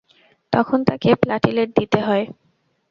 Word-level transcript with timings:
তখন 0.53 0.79
তাকে 0.83 1.09
প্লাটিলেট 1.15 1.69
দিতে 1.77 1.99
হয়। 2.01 2.25